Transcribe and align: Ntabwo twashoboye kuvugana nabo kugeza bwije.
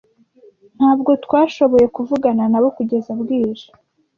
Ntabwo 0.77 1.11
twashoboye 1.25 1.85
kuvugana 1.95 2.43
nabo 2.51 2.67
kugeza 2.77 3.11
bwije. 3.21 3.67